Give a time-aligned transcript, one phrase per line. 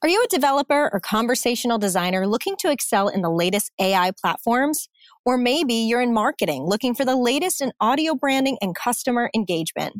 [0.00, 4.88] Are you a developer or conversational designer looking to excel in the latest AI platforms?
[5.26, 9.94] Or maybe you're in marketing looking for the latest in audio branding and customer engagement.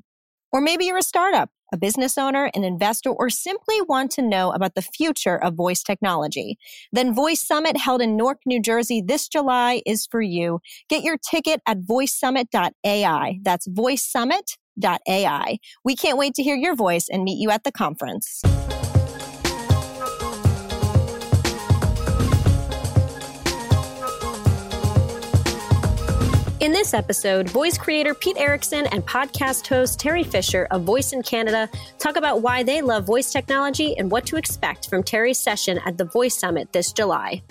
[0.52, 4.52] Or maybe you're a startup, a business owner, an investor, or simply want to know
[4.52, 6.58] about the future of voice technology.
[6.92, 10.60] Then Voice Summit held in Newark, New Jersey this July is for you.
[10.88, 13.40] Get your ticket at voicesummit.ai.
[13.42, 15.58] That's voicesummit.ai.
[15.84, 18.44] We can't wait to hear your voice and meet you at the conference.
[26.60, 31.22] In this episode, voice creator Pete Erickson and podcast host Teri Fisher of Voice in
[31.22, 31.68] Canada
[32.00, 35.96] talk about why they love voice technology and what to expect from Teri's session at
[35.96, 37.44] the Voice Summit this July.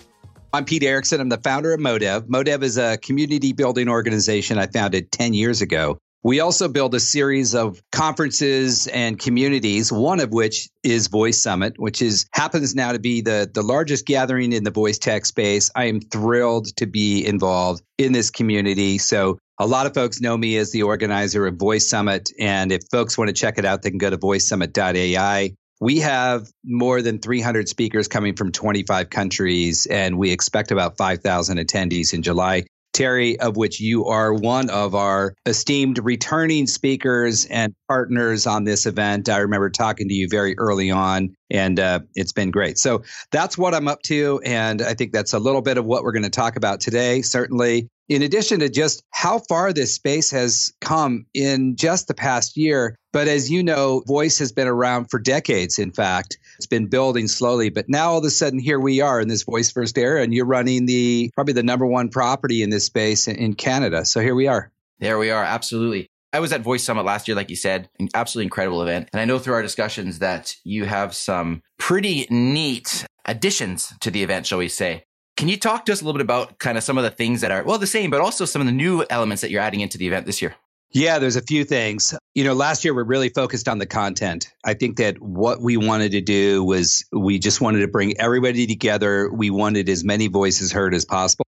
[0.51, 1.21] I'm Pete Erickson.
[1.21, 2.23] I'm the founder of Modev.
[2.23, 6.99] Modev is a community building organization I founded 10 years ago we also build a
[6.99, 12.91] series of conferences and communities, one of which is Voice Summit, which is happens now
[12.91, 15.71] to be the, the largest gathering in the voice tech space.
[15.73, 18.97] I am thrilled to be involved in this community.
[18.97, 22.29] So a lot of folks know me as the organizer of Voice Summit.
[22.37, 25.53] And if folks want to check it out, they can go to voicesummit.ai.
[25.79, 31.57] We have more than 300 speakers coming from 25 countries, and we expect about 5,000
[31.57, 32.65] attendees in July.
[32.97, 38.85] Teri, of which you are one of our esteemed returning speakers and partners on this
[38.85, 39.29] event.
[39.29, 42.77] I remember talking to you very early on, and uh, it's been great.
[42.79, 44.41] So that's what I'm up to.
[44.43, 47.21] And I think that's a little bit of what we're going to talk about today.
[47.21, 52.57] Certainly, in addition to just how far this space has come in just the past
[52.57, 52.95] year.
[53.13, 56.37] But as you know, voice has been around for decades, in fact.
[56.57, 59.43] It's been building slowly, but now all of a sudden here we are in this
[59.43, 63.27] voice first era, and you're running the probably the number one property in this space
[63.27, 64.05] in Canada.
[64.05, 64.71] So here we are.
[64.99, 66.07] There we are, absolutely.
[66.33, 69.09] I was at Voice Summit last year, like you said, an absolutely incredible event.
[69.13, 74.23] And I know through our discussions that you have some pretty neat additions to the
[74.23, 75.03] event, shall we say.
[75.37, 77.41] Can you talk to us a little bit about kind of some of the things
[77.41, 79.81] that are, well, the same, but also some of the new elements that you're adding
[79.81, 80.55] into the event this year?
[80.91, 82.13] Yeah, there's a few things.
[82.33, 84.53] You know, last year we're really focused on the content.
[84.63, 88.67] I think that what we wanted to do was we just wanted to bring everybody
[88.67, 89.29] together.
[89.31, 91.45] We wanted as many voices heard as possible.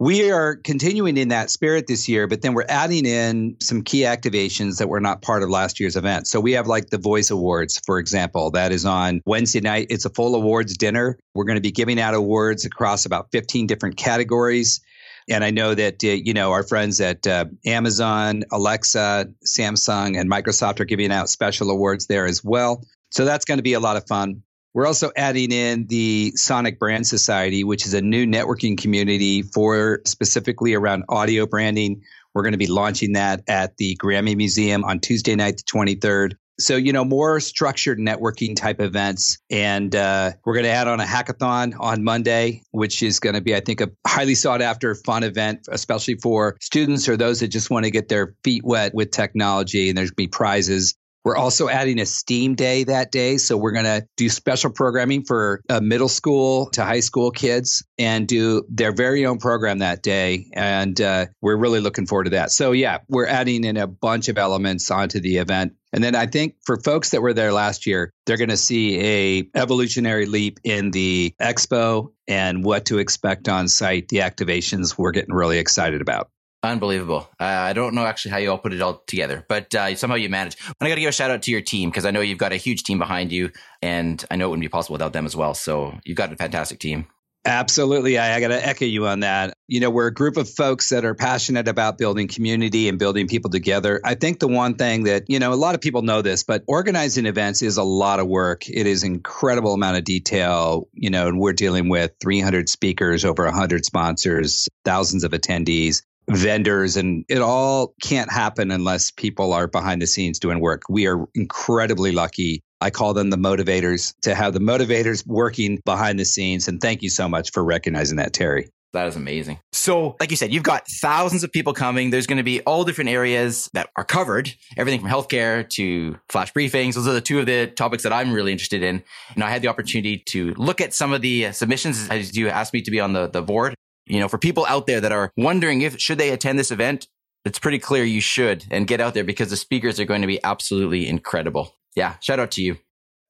[0.00, 4.00] We are continuing in that spirit this year, but then we're adding in some key
[4.00, 6.26] activations that were not part of last year's event.
[6.26, 9.86] So we have like the Voice Awards, for example, that is on Wednesday night.
[9.90, 11.20] It's a full awards dinner.
[11.34, 14.80] We're going to be giving out awards across about 15 different categories.
[15.28, 20.30] And I know that, uh, you know, our friends at uh, Amazon, Alexa, Samsung, and
[20.30, 22.84] Microsoft are giving out special awards there as well.
[23.10, 24.42] So that's going to be a lot of fun.
[24.74, 30.00] We're also adding in the Sonic Brand Society, which is a new networking community for
[30.06, 32.02] specifically around audio branding.
[32.32, 36.36] We're going to be launching that at the Grammy Museum on Tuesday night, the 23rd.
[36.62, 39.38] So, you know, more structured networking type events.
[39.50, 43.40] And uh, we're going to add on a hackathon on Monday, which is going to
[43.40, 47.48] be, I think, a highly sought after fun event, especially for students or those that
[47.48, 49.88] just want to get their feet wet with technology.
[49.88, 50.94] And there's going to be prizes.
[51.24, 53.36] We're also adding a STEAM day that day.
[53.36, 57.84] So we're going to do special programming for uh, middle school to high school kids
[57.98, 60.46] and do their very own program that day.
[60.52, 62.50] And uh, we're really looking forward to that.
[62.50, 65.74] So, yeah, we're adding in a bunch of elements onto the event.
[65.92, 68.98] And then I think for folks that were there last year, they're going to see
[68.98, 75.10] a evolutionary leap in the expo and what to expect on site, the activations we're
[75.12, 76.30] getting really excited about.
[76.64, 77.28] Unbelievable.
[77.40, 80.14] Uh, I don't know actually how you all put it all together, but uh, somehow
[80.14, 80.60] you managed.
[80.64, 82.38] And I got to give a shout out to your team because I know you've
[82.38, 83.50] got a huge team behind you,
[83.80, 85.54] and I know it wouldn't be possible without them as well.
[85.54, 87.06] So you've got a fantastic team.
[87.44, 88.18] Absolutely.
[88.18, 89.54] I, I got to echo you on that.
[89.66, 93.26] You know, we're a group of folks that are passionate about building community and building
[93.26, 94.00] people together.
[94.04, 96.62] I think the one thing that, you know, a lot of people know this, but
[96.68, 98.68] organizing events is a lot of work.
[98.68, 103.44] It is incredible amount of detail, you know, and we're dealing with 300 speakers, over
[103.44, 110.00] 100 sponsors, thousands of attendees vendors and it all can't happen unless people are behind
[110.00, 110.82] the scenes doing work.
[110.88, 112.62] We are incredibly lucky.
[112.80, 116.68] I call them the motivators to have the motivators working behind the scenes.
[116.68, 118.68] And thank you so much for recognizing that, Teri.
[118.92, 119.58] That is amazing.
[119.72, 122.10] So, like you said, you've got thousands of people coming.
[122.10, 126.52] There's going to be all different areas that are covered, everything from healthcare to flash
[126.52, 126.94] briefings.
[126.94, 129.02] Those are the two of the topics that I'm really interested in.
[129.34, 132.50] And I had the opportunity to look at some of the uh, submissions as you
[132.50, 133.74] asked me to be on the, the board.
[134.06, 137.06] You know, for people out there that are wondering if should they attend this event,
[137.44, 140.26] it's pretty clear you should and get out there because the speakers are going to
[140.26, 141.74] be absolutely incredible.
[141.96, 142.78] Yeah, shout out to you.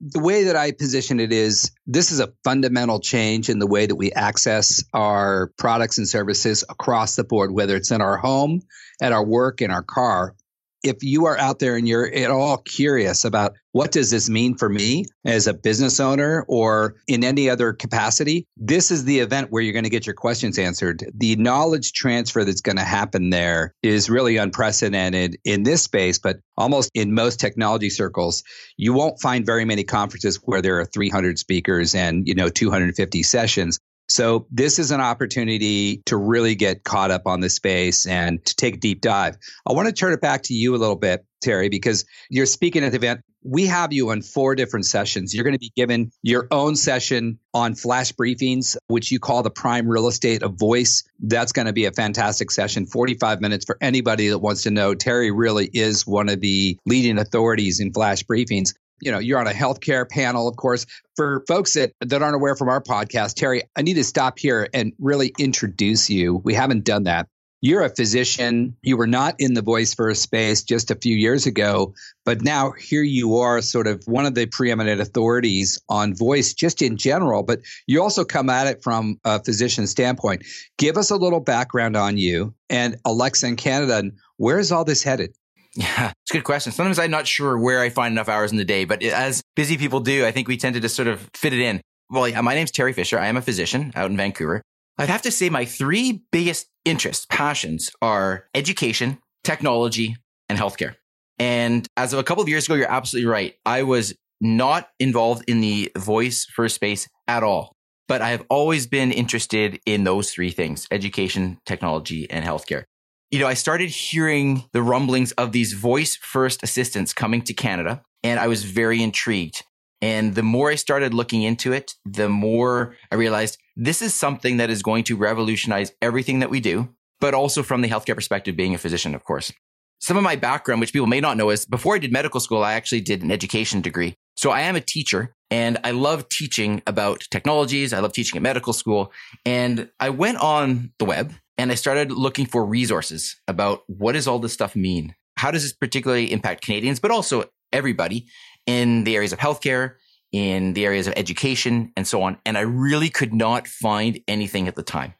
[0.00, 3.86] The way that I position it is this is a fundamental change in the way
[3.86, 8.62] that we access our products and services across the board, whether it's in our home,
[9.00, 10.34] at our work, in our car.
[10.82, 14.56] If you are out there and you're at all curious about what does this mean
[14.56, 19.50] for me as a business owner or in any other capacity, this is the event
[19.50, 21.04] where you're going to get your questions answered.
[21.14, 26.38] The knowledge transfer that's going to happen there is really unprecedented in this space, but
[26.56, 28.42] almost in most technology circles.
[28.76, 33.22] You won't find very many conferences where there are 300 speakers and, you know, 250
[33.22, 33.78] sessions.
[34.12, 38.54] So this is an opportunity to really get caught up on the space and to
[38.54, 39.38] take a deep dive.
[39.66, 42.84] I want to turn it back to you a little bit, Teri, because you're speaking
[42.84, 43.22] at the event.
[43.42, 45.34] We have you on four different sessions.
[45.34, 49.50] You're going to be given your own session on flash briefings, which you call the
[49.50, 51.04] prime real estate of voice.
[51.18, 54.94] That's going to be a fantastic session, 45 minutes for anybody that wants to know.
[54.94, 59.48] Teri really is one of the leading authorities in flash briefings you know, you're on
[59.48, 60.86] a healthcare panel, of course.
[61.16, 64.68] For folks that, that aren't aware from our podcast, Teri, I need to stop here
[64.72, 66.36] and really introduce you.
[66.36, 67.26] We haven't done that.
[67.60, 68.76] You're a physician.
[68.82, 71.94] You were not in the voice first space just a few years ago,
[72.24, 76.80] but now here you are, sort of one of the preeminent authorities on voice just
[76.80, 80.44] in general, but you also come at it from a physician standpoint.
[80.78, 85.04] Give us a little background on you and Alexa in Canada and where's all this
[85.04, 85.34] headed?
[85.74, 86.72] Yeah, it's a good question.
[86.72, 89.78] Sometimes I'm not sure where I find enough hours in the day, but as busy
[89.78, 91.80] people do, I think we tend to just sort of fit it in.
[92.10, 93.18] Well, yeah, my name's Teri Fisher.
[93.18, 94.60] I am a physician out in Vancouver.
[94.98, 100.16] I'd have to say my three biggest interests, passions are education, technology,
[100.50, 100.96] and healthcare.
[101.38, 103.54] And as of a couple of years ago, you're absolutely right.
[103.64, 107.72] I was not involved in the voice first space at all,
[108.08, 112.84] but I have always been interested in those three things, education, technology, and healthcare
[113.32, 118.02] you know, I started hearing the rumblings of these voice first assistants coming to Canada,
[118.22, 119.64] and I was very intrigued.
[120.02, 124.58] And the more I started looking into it, the more I realized this is something
[124.58, 126.90] that is going to revolutionize everything that we do,
[127.20, 129.50] but also from the healthcare perspective, being a physician, of course.
[129.98, 132.62] Some of my background, which people may not know, is before I did medical school,
[132.62, 134.14] I actually did an education degree.
[134.36, 137.92] So I am a teacher and I love teaching about technologies.
[137.92, 139.12] I love teaching at medical school.
[139.46, 144.26] And I went on the web and I started looking for resources about what does
[144.26, 145.14] all this stuff mean?
[145.36, 148.26] How does this particularly impact Canadians, but also everybody
[148.66, 149.94] in the areas of healthcare,
[150.32, 152.38] in the areas of education, and so on.
[152.46, 155.14] And I really could not find anything at the time.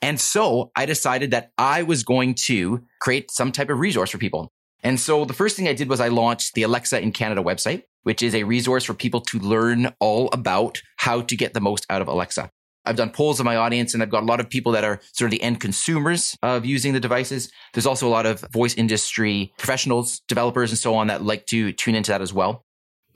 [0.00, 4.18] And so I decided that I was going to create some type of resource for
[4.18, 4.52] people.
[4.82, 7.84] And so the first thing I did was I launched the Alexa in Canada website,
[8.02, 11.86] which is a resource for people to learn all about how to get the most
[11.88, 12.50] out of Alexa.
[12.84, 15.00] I've done polls of my audience and I've got a lot of people that are
[15.12, 17.50] sort of the end consumers of using the devices.
[17.72, 21.72] There's also a lot of voice industry professionals, developers, and so on that like to
[21.72, 22.64] tune into that as well.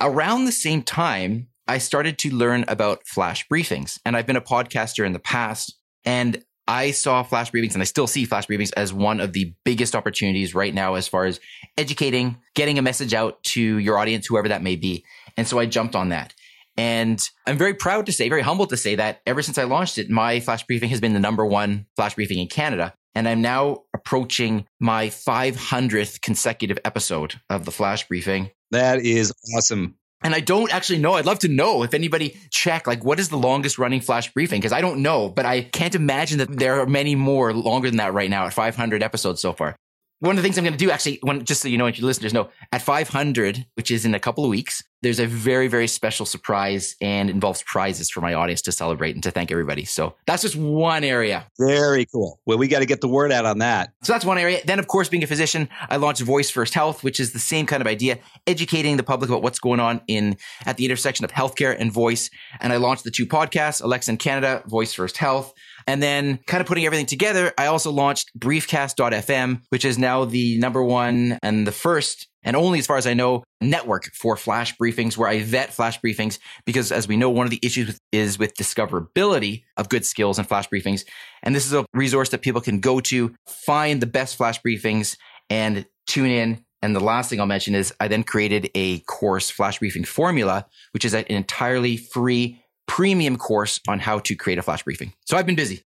[0.01, 4.41] Around the same time, I started to learn about flash briefings and I've been a
[4.41, 8.73] podcaster in the past and I saw flash briefings and I still see flash briefings
[8.77, 11.41] as one of the biggest opportunities right now as far as
[11.79, 15.05] educating, getting a message out to your audience, whoever that may be.
[15.37, 16.35] And so I jumped on that.
[16.77, 19.99] And I'm very proud to say, very humbled to say that ever since I launched
[19.99, 22.95] it, my flash briefing has been the number one flash briefing in Canada.
[23.15, 28.51] And I'm now approaching my 500th consecutive episode of the flash briefing.
[28.73, 29.97] That is awesome.
[30.23, 31.15] And I don't actually know.
[31.15, 34.61] I'd love to know if anybody check, like, what is the longest running flash briefing?
[34.61, 37.99] Because I don't know, but I can't imagine that there are many more longer than
[37.99, 39.77] that right now at 500 episodes so far
[40.21, 41.97] one of the things I'm going to do actually, when, just so you know, and
[41.97, 45.69] your listeners know, at 500, which is in a couple of weeks, there's a very,
[45.69, 49.85] very special surprise and involves prizes for my audience to celebrate and to thank everybody.
[49.85, 51.47] So that's just one area.
[51.61, 52.41] Very cool.
[52.45, 53.93] Well, we got to get the word out on that.
[54.03, 54.59] So that's one area.
[54.65, 57.67] Then, of course, being a physician, I launched Voice First Health, which is the same
[57.67, 61.31] kind of idea, educating the public about what's going on in at the intersection of
[61.31, 62.29] healthcare and voice.
[62.59, 65.55] And I launched the two podcasts, Alexa in Canada, Voice First Health.
[65.87, 70.59] And then kind of putting everything together, I also launched briefcast.fm, which is now the
[70.59, 74.75] number one and the first and only as far as I know, network for flash
[74.77, 78.01] briefings where I vet flash briefings because as we know, one of the issues with,
[78.13, 81.05] is with discoverability of good skills and flash briefings.
[81.43, 85.19] And this is a resource that people can go to, find the best flash briefings
[85.51, 86.65] and tune in.
[86.83, 90.67] And the last thing I'll mention is I then created a course, Flash Briefing Formula,
[90.93, 95.13] which is an entirely free premium course on how to create a flash briefing.
[95.25, 95.83] So I've been busy.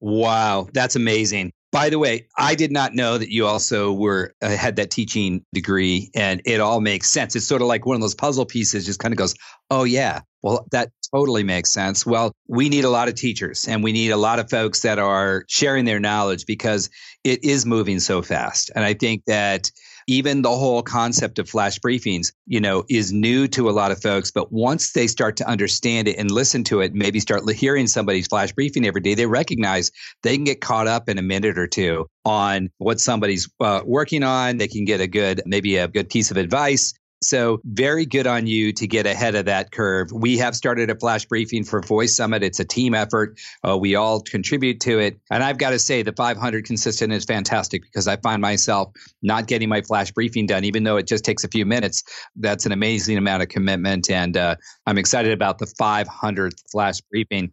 [0.00, 1.52] Wow, that's amazing.
[1.72, 5.44] By the way, I did not know that you also were uh, had that teaching
[5.54, 7.34] degree, and it all makes sense.
[7.34, 8.84] It's sort of like one of those puzzle pieces.
[8.84, 9.34] Just kind of goes,
[9.70, 12.04] oh yeah, well that totally makes sense.
[12.04, 14.98] Well, we need a lot of teachers, and we need a lot of folks that
[14.98, 16.90] are sharing their knowledge because
[17.24, 18.70] it is moving so fast.
[18.74, 19.70] And I think that
[20.06, 24.00] even the whole concept of flash briefings, you know, is new to a lot of
[24.00, 24.30] folks.
[24.30, 28.26] But once they start to understand it and listen to it, maybe start hearing somebody's
[28.26, 29.90] flash briefing every day, they recognize
[30.22, 34.22] they can get caught up in a minute or two on what somebody's uh, working
[34.22, 34.58] on.
[34.58, 36.94] They can get a good, maybe a good piece of advice.
[37.22, 40.10] So, very good on you to get ahead of that curve.
[40.12, 42.42] We have started a flash briefing for Voice Summit.
[42.42, 43.38] It's a team effort.
[43.66, 45.18] Uh, we all contribute to it.
[45.30, 49.46] And I've got to say, the 500 consistent is fantastic because I find myself not
[49.46, 52.02] getting my flash briefing done, even though it just takes a few minutes.
[52.36, 54.10] That's an amazing amount of commitment.
[54.10, 57.52] And uh, I'm excited about the 500th flash briefing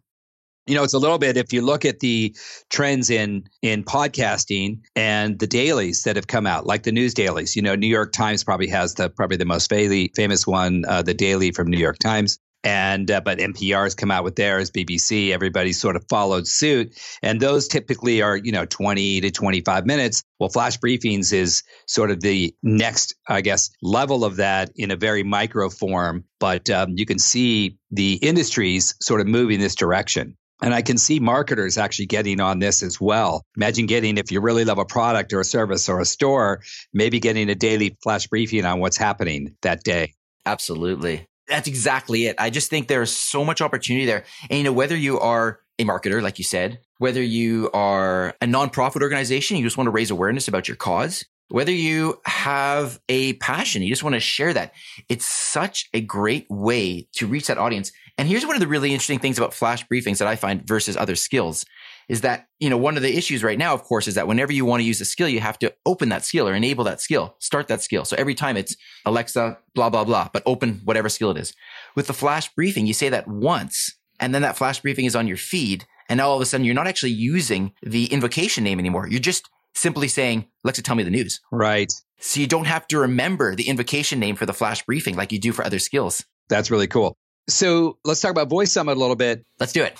[0.70, 2.34] you know it's a little bit if you look at the
[2.70, 7.56] trends in in podcasting and the dailies that have come out like the news dailies
[7.56, 11.12] you know new york times probably has the probably the most famous one uh, the
[11.12, 15.30] daily from new york times and uh, but NPR has come out with theirs, BBC,
[15.30, 20.22] everybody sort of followed suit, and those typically are you know 20 to 25 minutes.
[20.38, 24.96] Well, flash briefings is sort of the next, I guess, level of that in a
[24.96, 30.36] very micro form, but um, you can see the industries sort of moving this direction.
[30.62, 33.44] And I can see marketers actually getting on this as well.
[33.56, 36.62] Imagine getting, if you really love a product or a service or a store,
[36.92, 40.14] maybe getting a daily flash briefing on what's happening that day.
[40.44, 41.26] Absolutely.
[41.48, 42.36] That's exactly it.
[42.38, 44.24] I just think there's so much opportunity there.
[44.48, 48.46] And you know, whether you are a marketer, like you said, whether you are a
[48.46, 53.32] nonprofit organization, you just want to raise awareness about your cause, whether you have a
[53.34, 54.72] passion, you just want to share that.
[55.08, 57.90] It's such a great way to reach that audience.
[58.20, 60.94] And here's one of the really interesting things about flash briefings that I find versus
[60.94, 61.64] other skills
[62.06, 64.52] is that, you know, one of the issues right now, of course, is that whenever
[64.52, 67.00] you want to use a skill, you have to open that skill or enable that
[67.00, 68.04] skill, start that skill.
[68.04, 71.54] So every time it's Alexa, blah, blah, blah, but open whatever skill it is.
[71.96, 75.26] With the flash briefing, you say that once and then that flash briefing is on
[75.26, 75.86] your feed.
[76.10, 79.08] And now all of a sudden you're not actually using the invocation name anymore.
[79.08, 81.40] You're just simply saying, Alexa, tell me the news.
[81.50, 81.90] Right.
[82.18, 85.38] So you don't have to remember the invocation name for the flash briefing like you
[85.38, 86.22] do for other skills.
[86.50, 87.16] That's really cool.
[87.48, 89.44] So let's talk about Voice Summit a little bit.
[89.58, 89.96] Let's do it.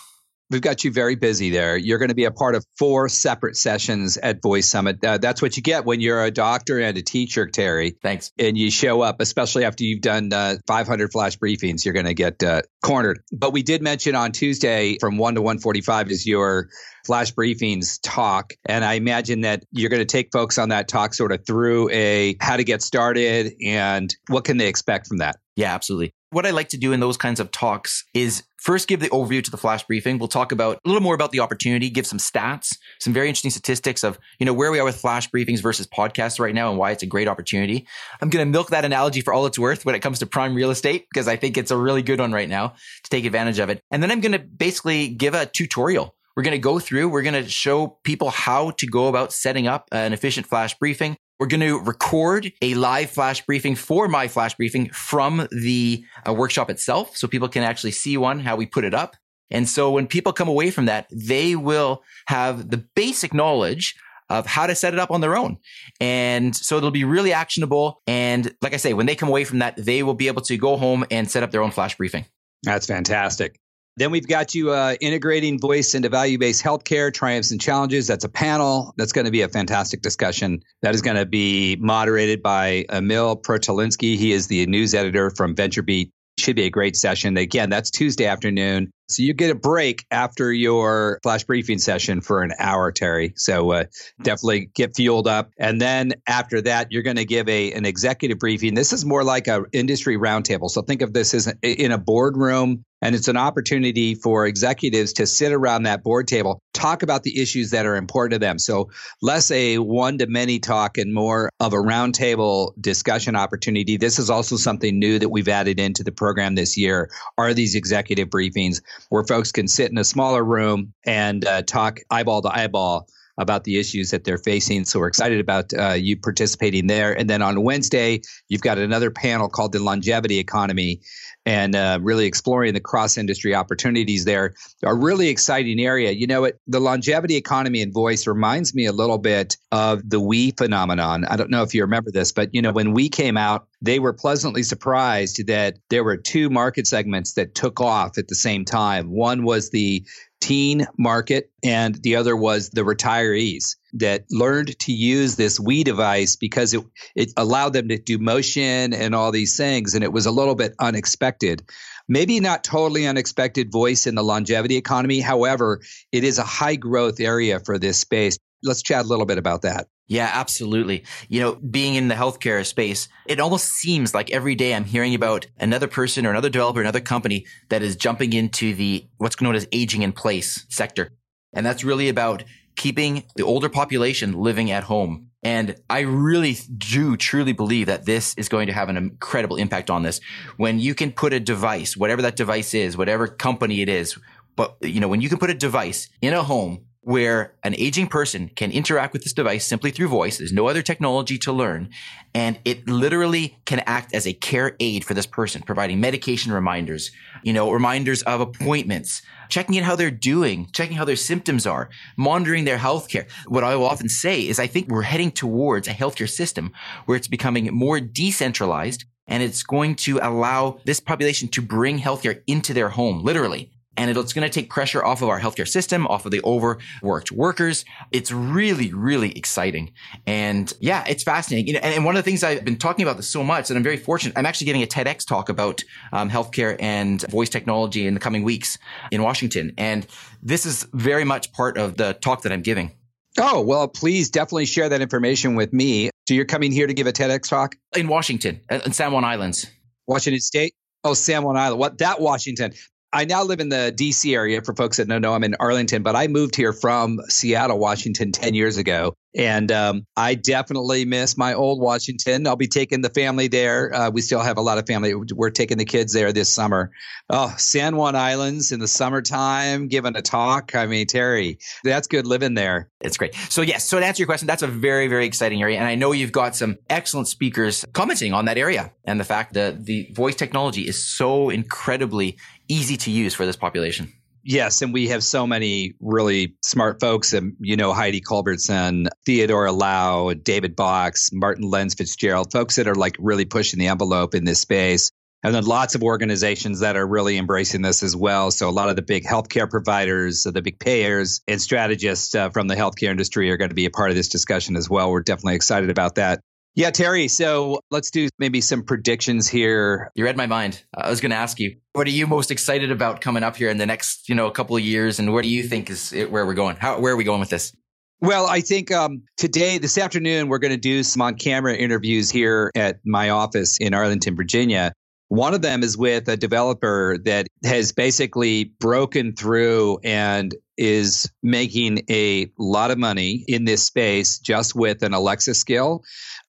[0.51, 1.77] We've got you very busy there.
[1.77, 5.03] You're going to be a part of four separate sessions at Voice Summit.
[5.05, 7.93] Uh, that's what you get when you're a doctor and a teacher, Teri.
[8.03, 8.33] Thanks.
[8.37, 11.85] And you show up, especially after you've done uh, 500 flash briefings.
[11.85, 13.21] You're going to get uh, cornered.
[13.31, 16.69] But we did mention on Tuesday from 1 to 145 is your
[17.07, 18.53] flash briefings talk.
[18.67, 21.91] And I imagine that you're going to take folks on that talk sort of through
[21.91, 25.37] a how to get started and what can they expect from that.
[25.55, 26.13] Yeah, absolutely.
[26.33, 29.43] What I like to do in those kinds of talks is first give the overview
[29.43, 30.17] to the flash briefing.
[30.17, 33.51] We'll talk about a little more about the opportunity, give some stats, some very interesting
[33.51, 36.79] statistics of, you know, where we are with flash briefings versus podcasts right now and
[36.79, 37.85] why it's a great opportunity.
[38.21, 40.55] I'm going to milk that analogy for all it's worth when it comes to prime
[40.55, 43.59] real estate because I think it's a really good one right now to take advantage
[43.59, 43.83] of it.
[43.91, 47.23] And then I'm going to basically give a tutorial we're going to go through, we're
[47.23, 51.17] going to show people how to go about setting up an efficient flash briefing.
[51.41, 56.35] We're going to record a live flash briefing for my flash briefing from the uh,
[56.35, 59.17] workshop itself so people can actually see one, how we put it up.
[59.51, 63.97] And so when people come away from that, they will have the basic knowledge
[64.29, 65.57] of how to set it up on their own.
[65.99, 68.03] And so it'll be really actionable.
[68.07, 70.59] And like I say, when they come away from that, they will be able to
[70.59, 72.27] go home and set up their own flash briefing.
[72.65, 73.59] That's fantastic.
[74.01, 78.07] Then we've got you uh, integrating voice into value based healthcare, triumphs and challenges.
[78.07, 78.95] That's a panel.
[78.97, 80.63] That's going to be a fantastic discussion.
[80.81, 84.17] That is going to be moderated by Emil Protalinski.
[84.17, 86.13] He is the news editor from VentureBeat.
[86.39, 87.37] Should be a great session.
[87.37, 88.91] Again, that's Tuesday afternoon.
[89.11, 93.35] So you get a break after your flash briefing session for an hour, Teri.
[93.37, 93.85] So uh,
[94.23, 95.51] definitely get fueled up.
[95.59, 98.73] And then after that, you're going to give a an executive briefing.
[98.73, 100.71] This is more like a industry roundtable.
[100.71, 105.27] So think of this as in a boardroom and it's an opportunity for executives to
[105.27, 108.59] sit around that board table, talk about the issues that are important to them.
[108.59, 108.91] So
[109.23, 113.97] less a one to many talk and more of a roundtable discussion opportunity.
[113.97, 117.75] This is also something new that we've added into the program this year are these
[117.75, 122.49] executive briefings where folks can sit in a smaller room and uh, talk eyeball to
[122.49, 123.09] eyeball
[123.41, 124.85] about the issues that they're facing.
[124.85, 127.13] So we're excited about uh, you participating there.
[127.19, 131.01] And then on Wednesday, you've got another panel called the Longevity Economy
[131.47, 134.55] and uh, really exploring the cross industry opportunities there.
[134.83, 136.11] A really exciting area.
[136.11, 140.21] You know, it, the longevity economy and voice reminds me a little bit of the
[140.21, 141.25] Wii phenomenon.
[141.25, 143.99] I don't know if you remember this, but you know, when Wii came out, they
[143.99, 148.67] were pleasantly surprised that there were two market segments that took off at the same
[148.67, 149.11] time.
[149.11, 150.05] One was the
[150.41, 156.37] teen market, and the other was the retirees that learned to use this Wii device
[156.37, 159.95] because it, it allowed them to do motion and all these things.
[159.95, 161.63] And it was a little bit unexpected.
[162.09, 165.21] Maybe not totally unexpected voice in the longevity economy.
[165.21, 165.81] However,
[166.13, 168.39] it is a high growth area for this space.
[168.63, 169.89] Let's chat a little bit about that.
[170.11, 171.05] Yeah, absolutely.
[171.29, 175.15] You know, being in the healthcare space, it almost seems like every day I'm hearing
[175.15, 179.55] about another person or another developer, another company that is jumping into the what's known
[179.55, 181.13] as aging in place sector.
[181.53, 182.43] And that's really about
[182.75, 185.29] keeping the older population living at home.
[185.45, 189.91] And I really do truly believe that this is going to have an incredible impact
[189.91, 190.21] on this.
[190.57, 194.19] When you can put a device, whatever that device is, whatever company it is,
[194.57, 198.07] but you know, when you can put a device in a home where an aging
[198.07, 200.37] person can interact with this device simply through voice.
[200.37, 201.89] There's no other technology to learn.
[202.35, 207.11] And it literally can act as a care aid for this person, providing medication reminders,
[207.43, 211.89] you know, reminders of appointments, checking in how they're doing, checking how their symptoms are,
[212.19, 213.31] monitoring their healthcare.
[213.47, 216.73] What I will often say is I think we're heading towards a healthcare system
[217.07, 222.43] where it's becoming more decentralized and it's going to allow this population to bring healthcare
[222.47, 226.07] into their home, literally and it's going to take pressure off of our healthcare system,
[226.07, 227.85] off of the overworked workers.
[228.13, 229.93] It's really, really exciting.
[230.27, 231.67] And yeah, it's fascinating.
[231.67, 233.77] You know, and, one of the things I've been talking about this so much and
[233.77, 234.39] I'm very fortunate.
[234.39, 235.83] I'm actually giving a TEDx talk about
[236.13, 238.79] um, healthcare and voice technology in the coming weeks
[239.11, 239.75] in Washington.
[239.77, 240.07] And
[240.43, 242.93] this is very much part of the talk that I'm giving.
[243.39, 246.11] Oh, well, please definitely share that information with me.
[246.29, 247.77] So you're coming here to give a TEDx talk?
[247.97, 249.71] In Washington, in San Juan Islands.
[250.07, 250.75] Washington State?
[251.05, 251.79] Oh, San Juan Island.
[251.79, 252.73] What that Washington?
[253.13, 254.63] I now live in the DC area.
[254.63, 258.31] For folks that don't know, I'm in Arlington, but I moved here from Seattle, Washington
[258.31, 259.15] 10 years ago.
[259.37, 262.47] And um, I definitely miss my old Washington.
[262.47, 263.95] I'll be taking the family there.
[263.95, 265.15] Uh, we still have a lot of family.
[265.15, 266.91] We're taking the kids there this summer.
[267.29, 270.75] Oh, San Juan Islands in the summertime, giving a talk.
[270.75, 272.91] I mean, Teri, that's good living there.
[273.01, 273.35] It's great.
[273.49, 275.79] So, yes, so to answer your question, that's a very, very exciting area.
[275.79, 279.55] And I know you've got some excellent speakers commenting on that area and the fact
[279.55, 282.37] that the voice technology is so incredibly
[282.69, 284.13] easy to use for this population.
[284.43, 289.73] Yes, and we have so many really smart folks, and you know Heidi Culbertson, Theodora
[289.73, 294.45] Lau, David Box, Martin Lenz Fitzgerald, folks that are like really pushing the envelope in
[294.45, 295.11] this space.
[295.43, 298.51] And then lots of organizations that are really embracing this as well.
[298.51, 302.69] So a lot of the big healthcare providers, the big payers, and strategists uh, from
[302.69, 305.11] the healthcare industry are going to be a part of this discussion as well.
[305.11, 306.41] We're definitely excited about that.
[306.81, 307.29] Yeah, Teri.
[307.29, 310.11] So let's do maybe some predictions here.
[310.15, 310.83] You read my mind.
[310.95, 313.69] I was going to ask you, what are you most excited about coming up here
[313.69, 316.11] in the next, you know, a couple of years, and where do you think is
[316.31, 316.77] where we're going?
[316.77, 317.75] How where are we going with this?
[318.23, 322.31] Well, I think um, today, this afternoon, we're going to do some on camera interviews
[322.31, 324.95] here at my office in Arlington, Virginia.
[325.31, 332.01] One of them is with a developer that has basically broken through and is making
[332.11, 336.03] a lot of money in this space just with an Alexa skill.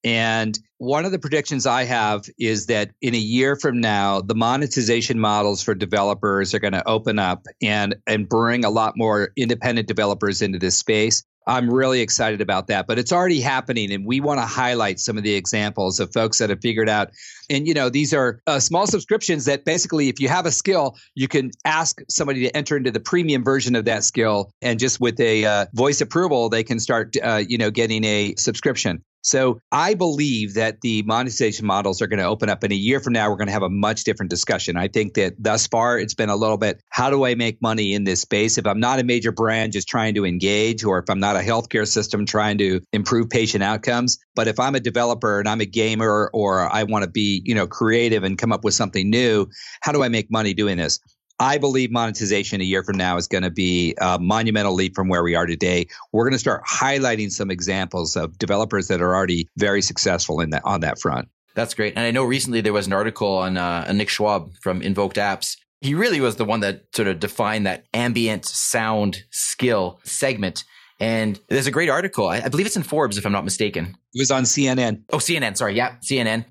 [0.04, 4.34] And one of the predictions I have is that in a year from now, the
[4.34, 9.30] monetization models for developers are going to open up and, and bring a lot more
[9.38, 11.24] independent developers into this space.
[11.48, 13.92] I'm really excited about that, but it's already happening.
[13.92, 17.10] And we want to highlight some of the examples of folks that have figured out.
[17.50, 20.98] And, you know, these are uh, small subscriptions that basically, if you have a skill,
[21.16, 24.52] you can ask somebody to enter into the premium version of that skill.
[24.62, 28.36] And just with a uh, voice approval, they can start, uh, you know, getting a
[28.38, 29.04] subscription.
[29.22, 33.00] So I believe that the monetization models are going to open up in a year
[33.00, 33.30] from now.
[33.30, 34.78] We're going to have a much different discussion.
[34.78, 37.94] I think that thus far it's been a little bit how do I make money
[37.94, 38.58] in this space?
[38.58, 41.40] If I'm not a major brand just trying to engage, or if I'm not a
[41.40, 45.66] healthcare system trying to improve patient outcomes, but if I'm a developer and I'm a
[45.66, 49.48] gamer or I want to be, you know, creative and come up with something new,
[49.82, 51.00] how do I make money doing this?
[51.42, 55.08] I believe monetization a year from now is going to be a monumental leap from
[55.08, 55.88] where we are today.
[56.12, 60.52] We're going to start highlighting some examples of developers that are already very successful in
[60.52, 61.30] that on that front.
[61.56, 61.96] That's great.
[61.96, 65.58] And I know recently there was an article on uh, Nick Schwab from Invoked Apps.
[65.82, 70.64] He really was the one that sort of defined that ambient sound skill segment.
[71.00, 72.30] And there's a great article.
[72.30, 73.96] I, I believe it's in Forbes, if I'm not mistaken.
[74.14, 75.02] It was on CNN.
[75.12, 75.58] Oh, CNN.
[75.58, 75.74] Sorry.
[75.74, 76.46] Yeah, CNN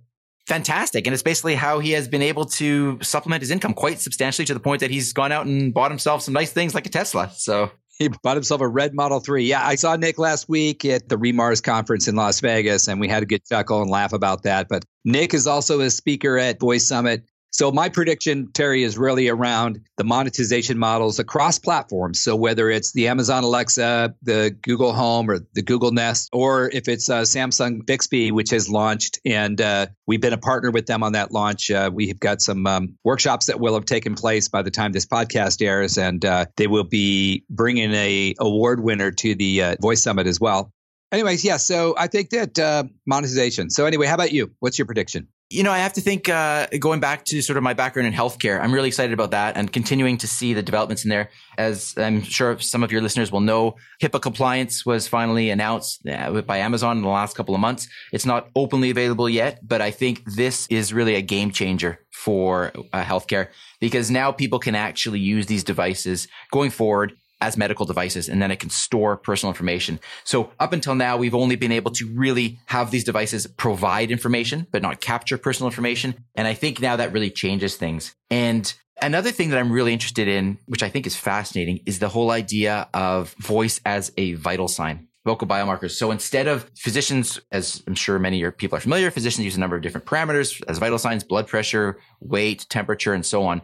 [0.51, 1.07] fantastic.
[1.07, 4.55] And it's basically how he has been able to supplement his income quite substantially to
[4.55, 7.31] the point that he's gone out and bought himself some nice things like a Tesla.
[7.37, 9.45] So he bought himself a red Model 3.
[9.45, 13.07] Yeah, I saw Nick last week at the re:MARS conference in Las Vegas, and we
[13.07, 14.67] had a good chuckle and laugh about that.
[14.69, 17.23] But Nick is also a speaker at Voice Summit.
[17.53, 22.21] So my prediction, Teri, is really around the monetization models across platforms.
[22.21, 26.89] So whether it's the Amazon Alexa, the Google Home, or the Google Nest, or if
[26.89, 31.03] it's uh, Samsung Bixby, which has launched, and uh, we've been a partner with them
[31.03, 31.71] on that launch.
[31.71, 35.07] Uh, we've got some um, workshops that will have taken place by the time this
[35.07, 40.03] podcast airs, and uh, they will be bringing a award winner to the uh, Voice
[40.03, 40.73] Summit as well.
[41.13, 41.57] Anyways, yeah.
[41.57, 43.71] So I think that uh, monetization.
[43.71, 44.53] So anyway, how about you?
[44.61, 45.27] What's your prediction?
[45.53, 48.15] You know, I have to think, uh, going back to sort of my background in
[48.15, 51.29] healthcare, I'm really excited about that and continuing to see the developments in there.
[51.59, 56.41] As I'm sure some of your listeners will know, HIPAA compliance was finally announced uh,
[56.43, 57.89] by Amazon in the last couple of months.
[58.13, 62.71] It's not openly available yet, but I think this is really a game changer for
[62.93, 63.49] uh, healthcare
[63.81, 68.51] because now people can actually use these devices going forward as medical devices and then
[68.51, 70.01] it can store personal information.
[70.25, 74.67] So up until now, we've only been able to really have these devices provide information,
[74.71, 76.15] but not capture personal information.
[76.35, 78.15] And I think now that really changes things.
[78.31, 78.73] And
[79.03, 82.31] another thing that I'm really interested in, which I think is fascinating, is the whole
[82.31, 85.93] idea of voice as a vital sign vocal biomarkers.
[85.93, 89.77] So instead of physicians, as I'm sure many people are familiar, physicians use a number
[89.77, 93.61] of different parameters as vital signs, blood pressure, weight, temperature, and so on.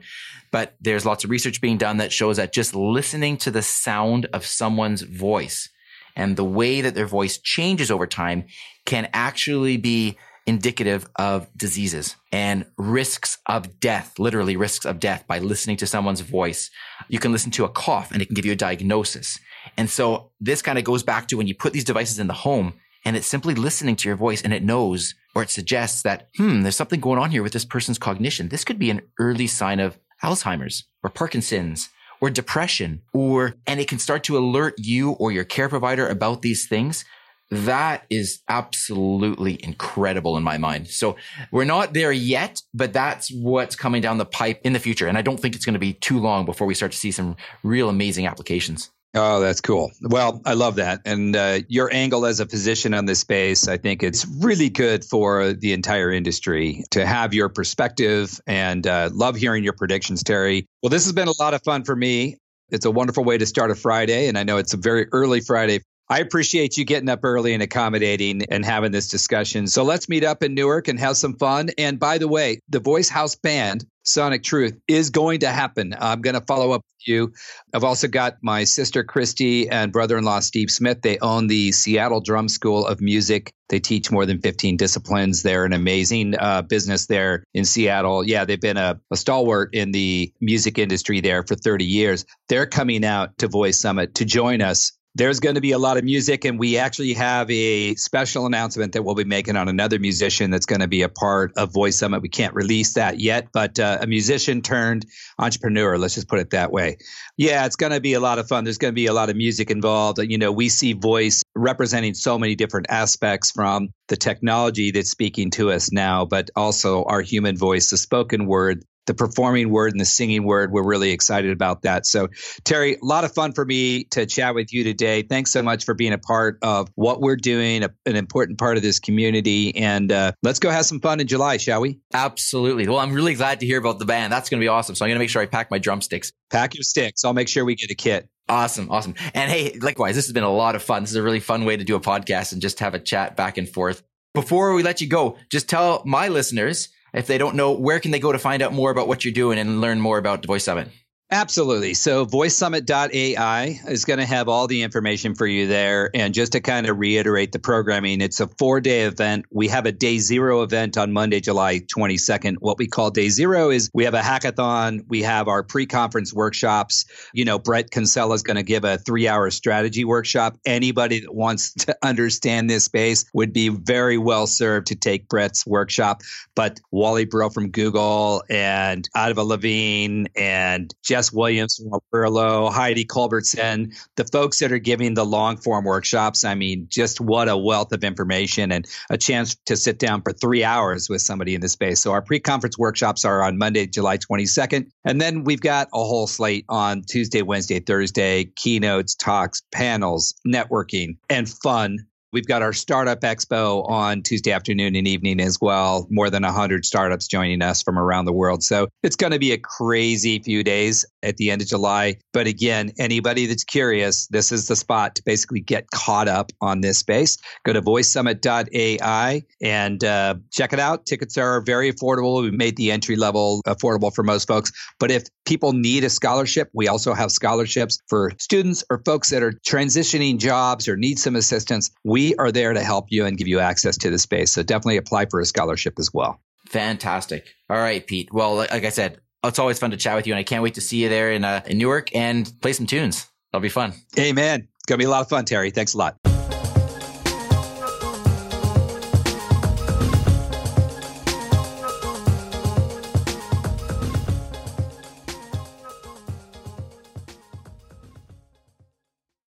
[0.51, 4.27] But there's lots of research being done that shows that just listening to the sound
[4.33, 5.71] of someone's voice
[6.15, 8.45] and the way that their voice changes over time
[8.85, 10.17] can actually be
[10.47, 16.21] indicative of diseases and risks of death, literally risks of death by listening to someone's
[16.21, 16.71] voice.
[17.09, 19.41] You can listen to a cough and it can give you a diagnosis.
[19.77, 22.35] And so this kind of goes back to when you put these devices in the
[22.35, 22.75] home
[23.05, 26.63] and it's simply listening to your voice and it knows or it suggests that, hmm,
[26.63, 28.49] there's something going on here with this person's cognition.
[28.49, 33.89] This could be an early sign of Alzheimer's or Parkinson's or depression or, and it
[33.89, 37.05] can start to alert you or your care provider about these things.
[37.51, 40.89] That is absolutely incredible in my mind.
[40.89, 41.17] So
[41.53, 45.07] we're not there yet, but that's what's coming down the pipe in the future.
[45.07, 47.13] And I don't think it's going to be too long before we start to see
[47.13, 48.91] some real amazing applications.
[49.15, 49.91] Oh, that's cool.
[50.03, 51.01] Well, I love that.
[51.07, 55.05] And uh, your angle as a physician on this space, I think it's really good
[55.05, 60.67] for the entire industry to have your perspective and uh, love hearing your predictions, Teri.
[60.83, 62.37] Well, this has been a lot of fun for me.
[62.69, 64.29] It's a wonderful way to start a Friday.
[64.29, 67.63] And I know it's a very early Friday I appreciate you getting up early and
[67.63, 69.67] accommodating and having this discussion.
[69.67, 71.71] So let's meet up in Newark and have some fun.
[71.79, 75.97] And by the way, the Voice House Band, Sonic Truth, is going to happen.
[75.99, 77.33] I'm going to follow up with you.
[77.75, 81.03] I've also got my sister Christy and brother in law Steve Smith.
[81.03, 83.53] They own the Seattle Drum School of Music.
[83.69, 85.43] They teach more than 15 disciplines.
[85.43, 88.23] They're an amazing uh, business there in Seattle.
[88.25, 92.25] Yeah, they've been a, a stalwart in the music industry there for 30 years.
[92.49, 95.97] They're coming out to Voice Summit to join us there's going to be a lot
[95.97, 99.99] of music, and we actually have a special announcement that we'll be making on another
[99.99, 102.21] musician that's going to be a part of Voice Summit.
[102.21, 105.07] We can't release that yet, but uh, a musician turned
[105.39, 105.97] entrepreneur.
[105.97, 106.99] Let's just put it that way.
[107.39, 108.65] Yeah, it's going to be a lot of fun.
[108.65, 110.19] There's going to be a lot of music involved.
[110.19, 115.51] You know, we see voice representing so many different aspects from the technology that's speaking
[115.53, 120.01] to us now, but also our human voice, the spoken word, the performing word and
[120.01, 120.73] the singing word.
[120.73, 122.07] We're really excited about that.
[122.07, 122.29] So,
[122.65, 125.23] Teri, a lot of fun for me to chat with you today.
[125.23, 128.77] Thanks so much for being a part of what we're doing, a, an important part
[128.77, 129.77] of this community.
[129.77, 132.01] And uh, let's go have some fun in July, shall we?
[132.13, 132.89] Absolutely.
[132.89, 134.33] Well, I'm really glad to hear about the band.
[134.33, 134.95] That's going to be awesome.
[134.95, 136.33] So, I'm going to make sure I pack my drumsticks.
[136.51, 137.25] Pack your sticks.
[137.25, 138.29] I'll make sure we get a kit.
[138.49, 138.91] Awesome.
[138.91, 139.15] Awesome.
[139.35, 141.03] And hey, likewise, this has been a lot of fun.
[141.03, 143.37] This is a really fun way to do a podcast and just have a chat
[143.37, 144.03] back and forth.
[144.35, 148.11] Before we let you go, just tell my listeners if they don't know, where can
[148.11, 150.65] they go to find out more about what you're doing and learn more about Voice
[150.65, 150.89] Summit?
[151.33, 151.95] Absolutely.
[151.95, 156.09] So voicesummit.ai is going to have all the information for you there.
[156.15, 159.45] And just to kind of reiterate the programming, it's a four day event.
[159.51, 162.59] We have a day zero event on Monday, July 22nd.
[162.61, 165.05] What we call day zero is we have a hackathon.
[165.09, 167.07] We have our pre conference workshops.
[167.35, 170.57] You know, Bret Kinsella is going to give a three hour strategy workshop.
[170.65, 175.67] Anybody that wants to understand this space would be very well served to take Bret's
[175.67, 176.23] workshop.
[176.55, 183.95] But Wally Brill from Google and Aviva Levine and Jess Williams from Opearlo, Heidi Culbertson,
[184.17, 186.45] the folks that are giving the long form workshops.
[186.45, 190.35] I mean, just what a wealth of information and a chance to sit down for
[190.35, 192.01] three hours with somebody in the space.
[192.01, 194.91] So our pre conference workshops are on Monday, July 22nd.
[195.07, 201.17] And then we've got a whole slate on Tuesday, Wednesday, Thursday, keynotes, talks, panels, networking,
[201.31, 206.07] and fun We've got our Startup Expo on Tuesday afternoon and evening as well.
[206.11, 208.63] More than 100 startups joining us from around the world.
[208.63, 212.17] So it's going to be a crazy few days at the end of July.
[212.35, 216.83] But again, anybody that's curious, this is the spot to basically get caught up on
[216.83, 217.39] this space.
[217.65, 221.07] Go to voicesummit.ai and uh, check it out.
[221.07, 222.43] Tickets are very affordable.
[222.43, 224.73] We made the entry level affordable for most folks.
[225.01, 229.43] But if people need a scholarship, we also have scholarships for students or folks that
[229.43, 231.91] are transitioning jobs or need some assistance.
[232.27, 234.51] We are there to help you and give you access to the space.
[234.51, 236.41] So definitely apply for a scholarship as well.
[236.67, 237.55] Fantastic.
[237.71, 238.33] All right, Pete.
[238.33, 240.75] Well, like I said, it's always fun to chat with you, and I can't wait
[240.75, 243.29] to see you there in, uh, in Newark and play some tunes.
[243.53, 243.93] That'll be fun.
[244.19, 244.67] Amen.
[244.75, 245.73] It's going to be a lot of fun, Teri.
[245.73, 246.17] Thanks a lot.